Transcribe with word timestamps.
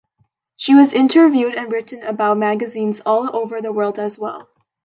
She 0.55 0.73
was 0.73 0.93
interviewed 0.93 1.53
and 1.53 1.71
written 1.71 2.01
about 2.01 2.31
in 2.33 2.39
magazines 2.39 3.01
all 3.01 3.35
over 3.35 3.61
the 3.61 3.71
world 3.71 3.99
as 3.99 4.17
well. 4.17 4.49